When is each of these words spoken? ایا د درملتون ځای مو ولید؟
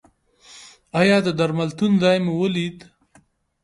ایا 0.99 1.17
د 1.25 1.27
درملتون 1.39 1.91
ځای 2.03 2.17
مو 2.25 2.33
ولید؟ 2.41 2.77